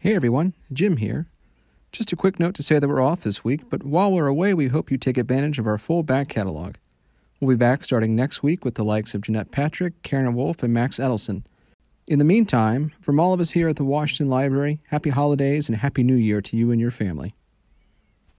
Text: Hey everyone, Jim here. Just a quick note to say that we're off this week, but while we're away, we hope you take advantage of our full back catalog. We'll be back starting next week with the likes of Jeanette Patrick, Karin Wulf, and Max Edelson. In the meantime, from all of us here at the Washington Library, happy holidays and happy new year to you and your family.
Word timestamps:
Hey 0.00 0.14
everyone, 0.14 0.54
Jim 0.72 0.98
here. 0.98 1.26
Just 1.90 2.12
a 2.12 2.16
quick 2.16 2.38
note 2.38 2.54
to 2.54 2.62
say 2.62 2.78
that 2.78 2.86
we're 2.86 3.02
off 3.02 3.22
this 3.22 3.42
week, 3.42 3.68
but 3.68 3.82
while 3.82 4.12
we're 4.12 4.28
away, 4.28 4.54
we 4.54 4.68
hope 4.68 4.92
you 4.92 4.96
take 4.96 5.18
advantage 5.18 5.58
of 5.58 5.66
our 5.66 5.76
full 5.76 6.04
back 6.04 6.28
catalog. 6.28 6.76
We'll 7.40 7.56
be 7.56 7.58
back 7.58 7.82
starting 7.82 8.14
next 8.14 8.40
week 8.40 8.64
with 8.64 8.76
the 8.76 8.84
likes 8.84 9.12
of 9.12 9.22
Jeanette 9.22 9.50
Patrick, 9.50 10.00
Karin 10.04 10.34
Wulf, 10.34 10.62
and 10.62 10.72
Max 10.72 11.00
Edelson. 11.00 11.42
In 12.06 12.20
the 12.20 12.24
meantime, 12.24 12.92
from 13.00 13.18
all 13.18 13.32
of 13.32 13.40
us 13.40 13.50
here 13.50 13.68
at 13.68 13.74
the 13.74 13.82
Washington 13.82 14.30
Library, 14.30 14.78
happy 14.86 15.10
holidays 15.10 15.68
and 15.68 15.78
happy 15.78 16.04
new 16.04 16.14
year 16.14 16.40
to 16.42 16.56
you 16.56 16.70
and 16.70 16.80
your 16.80 16.92
family. 16.92 17.34